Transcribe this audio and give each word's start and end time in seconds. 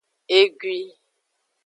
Egui. 0.37 0.75